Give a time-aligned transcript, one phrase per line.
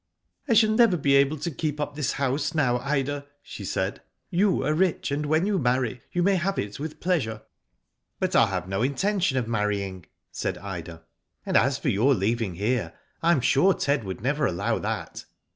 [0.01, 0.03] ^*
[0.51, 4.01] I shall never be able to keep up this house now, Ida,*' she said.
[4.17, 7.43] '* You are rich, and when you marry you may have it with pleasure."
[7.79, 11.03] '* But I have no intention of marrying," said Ida.
[11.23, 15.25] *' And as for your leaving here, I am sure Ted would never allow that."